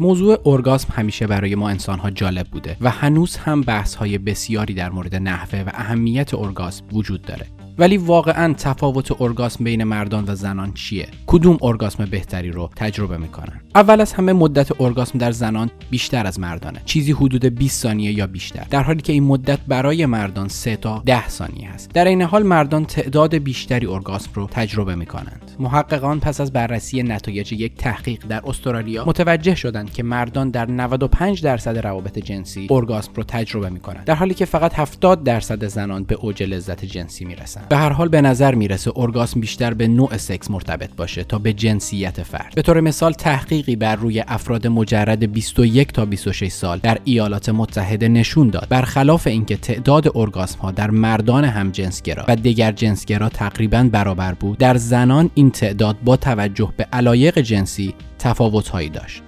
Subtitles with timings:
[0.00, 4.90] موضوع ارگاسم همیشه برای ما انسانها جالب بوده و هنوز هم بحث های بسیاری در
[4.90, 7.46] مورد نحوه و اهمیت ارگاسم وجود داره.
[7.78, 13.60] ولی واقعا تفاوت ارگاسم بین مردان و زنان چیه؟ کدوم ارگاسم بهتری رو تجربه می‌کنن؟
[13.74, 16.82] اول از همه مدت ارگاسم در زنان بیشتر از مردانه.
[16.84, 18.66] چیزی حدود 20 ثانیه یا بیشتر.
[18.70, 21.90] در حالی که این مدت برای مردان 3 تا 10 ثانیه است.
[21.92, 25.50] در این حال مردان تعداد بیشتری ارگاسم رو تجربه می‌کنند.
[25.58, 31.42] محققان پس از بررسی نتایج یک تحقیق در استرالیا متوجه شدند که مردان در 95
[31.42, 34.04] درصد روابط جنسی ارگاسم رو تجربه می‌کنند.
[34.04, 37.63] در حالی که فقط 70 درصد زنان به اوج لذت جنسی می‌رسند.
[37.68, 41.52] به هر حال به نظر می‌رسه ارگاسم بیشتر به نوع سکس مرتبط باشه تا به
[41.52, 42.52] جنسیت فرد.
[42.54, 48.08] به طور مثال تحقیقی بر روی افراد مجرد 21 تا 26 سال در ایالات متحده
[48.08, 48.66] نشون داد.
[48.68, 54.58] برخلاف اینکه تعداد ارگاسم ها در مردان هم جنسگرا و دیگر جنسگرا تقریبا برابر بود
[54.58, 59.22] در زنان این تعداد با توجه به علایق جنسی تفاوت هایی داشت.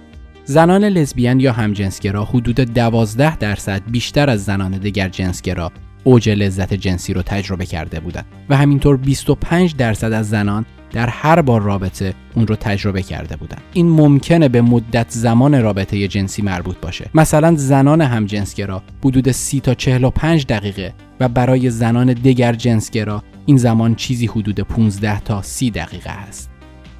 [0.45, 5.71] زنان لزبیان یا همجنسگرا حدود 12 درصد بیشتر از زنان دیگر جنسگرا
[6.07, 11.41] اوج لذت جنسی رو تجربه کرده بودند و همینطور 25 درصد از زنان در هر
[11.41, 13.61] بار رابطه اون رو تجربه کرده بودند.
[13.73, 17.09] این ممکنه به مدت زمان رابطه جنسی مربوط باشه.
[17.13, 23.95] مثلا زنان همجنسگرا حدود 30 تا 45 دقیقه و برای زنان دیگر جنسگرا این زمان
[23.95, 26.49] چیزی حدود 15 تا 30 دقیقه است.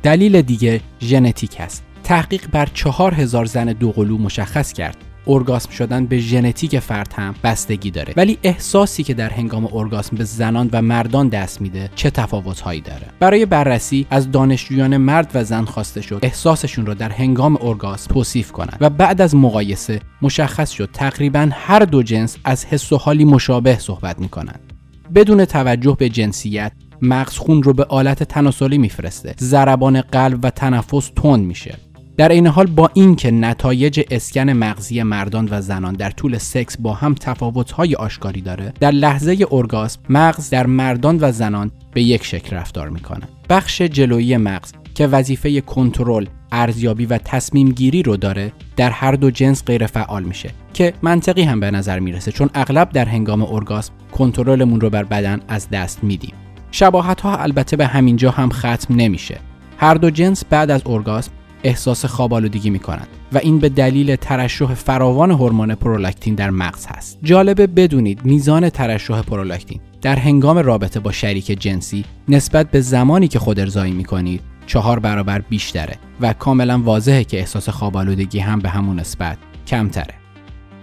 [0.03, 1.83] دلیل دیگه ژنتیک است.
[2.03, 4.97] تحقیق بر 4000 زن دوقلو مشخص کرد.
[5.27, 8.13] ارگاسم شدن به ژنتیک فرد هم بستگی داره.
[8.17, 13.07] ولی احساسی که در هنگام ارگاسم به زنان و مردان دست میده چه تفاوتهایی داره؟
[13.19, 18.51] برای بررسی از دانشجویان مرد و زن خواسته شد احساسشون رو در هنگام ارگاسم توصیف
[18.51, 23.25] کنند و بعد از مقایسه مشخص شد تقریبا هر دو جنس از حس و حالی
[23.25, 24.73] مشابه صحبت می‌کنند
[25.15, 29.35] بدون توجه به جنسیت مغز خون رو به آلت تناسلی میفرسته.
[29.39, 31.75] ضربان قلب و تنفس تند میشه.
[32.17, 36.93] در این حال با اینکه نتایج اسکن مغزی مردان و زنان در طول سکس با
[36.93, 42.55] هم تفاوت‌های آشکاری داره در لحظه ارگاسم مغز در مردان و زنان به یک شکل
[42.55, 43.27] رفتار می‌کنه.
[43.49, 49.31] بخش جلویی مغز که وظیفه کنترل ارزیابی و تصمیم گیری رو داره در هر دو
[49.31, 53.93] جنس غیر فعال میشه که منطقی هم به نظر می‌رسه چون اغلب در هنگام ارگاسم
[54.11, 56.33] کنترلمون رو بر بدن از دست میدیم.
[56.71, 59.39] شباهت ها البته به همینجا هم ختم نمیشه.
[59.77, 61.31] هر دو جنس بعد از ارگاسم
[61.63, 66.85] احساس خواب آلودگی می کنند و این به دلیل ترشح فراوان هورمون پرولاکتین در مغز
[66.85, 67.17] هست.
[67.23, 73.39] جالبه بدونید میزان ترشح پرولاکتین در هنگام رابطه با شریک جنسی نسبت به زمانی که
[73.39, 78.59] خود ارزایی می کنید چهار برابر بیشتره و کاملا واضحه که احساس خواب آلودگی هم
[78.59, 79.37] به همون نسبت
[79.67, 80.13] کمتره.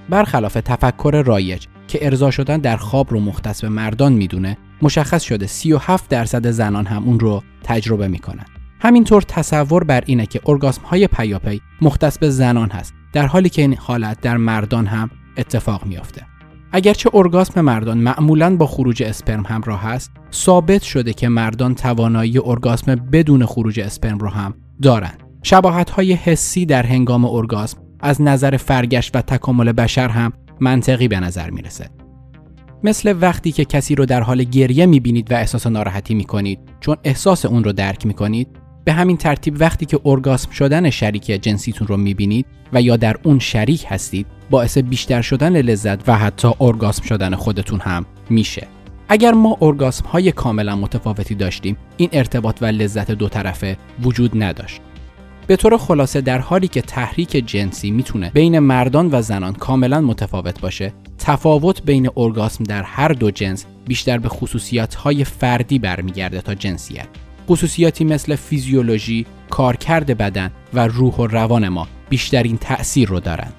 [0.09, 5.47] برخلاف تفکر رایج که ارضا شدن در خواب رو مختص به مردان می‌دونه مشخص شده
[5.47, 8.45] 37 درصد زنان هم اون رو تجربه می‌کنن
[8.85, 13.63] همینطور تصور بر اینه که ارگاسم های پیاپی مختص به زنان هست در حالی که
[13.63, 16.23] این حالت در مردان هم اتفاق میافته.
[16.73, 22.95] اگرچه ارگاسم مردان معمولا با خروج اسپرم همراه است ثابت شده که مردان توانایی ارگاسم
[22.95, 25.23] بدون خروج اسپرم را هم دارند.
[25.43, 31.21] شباهت های حسی در هنگام ارگاسم از نظر فرگشت و تکامل بشر هم منطقی به
[31.21, 31.91] نظر می‌رسه.
[32.83, 37.45] مثل وقتی که کسی رو در حال گریه می‌بینید و احساس ناراحتی می‌کنید چون احساس
[37.47, 42.47] اون رو درک می‌کنید به همین ترتیب وقتی که ارگاسم شدن شریک جنسیتون رو می‌بینید
[42.73, 47.81] و یا در اون شریک هستید باعث بیشتر شدن لذت و حتی ارگاسم شدن خودتون
[47.81, 48.67] هم میشه.
[49.09, 54.81] اگر ما ارگاسم های کاملا متفاوتی داشتیم این ارتباط و لذت دو طرفه وجود نداشت.
[55.47, 60.61] به طور خلاصه در حالی که تحریک جنسی می‌تونه بین مردان و زنان کاملا متفاوت
[60.61, 66.55] باشه تفاوت بین ارگاسم در هر دو جنس بیشتر به خصوصیات های فردی برمیگرده تا
[66.55, 67.07] جنسیت.
[67.49, 73.55] خصوصیاتی مثل فیزیولوژی، کارکرد بدن و روح و روان ما بیشترین تأثیر رو دارند.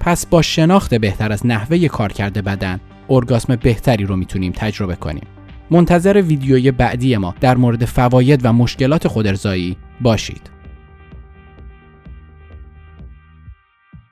[0.00, 5.26] پس با شناخت بهتر از نحوه کارکرد بدن، ارگاسم بهتری رو می‌تونیم تجربه کنیم.
[5.70, 10.50] منتظر ویدیوی بعدی ما در مورد فواید و مشکلات خودارضایی باشید.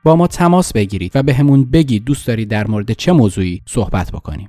[0.03, 4.13] با ما تماس بگیرید و به همون بگید دوست دارید در مورد چه موضوعی صحبت
[4.13, 4.49] بکنیم.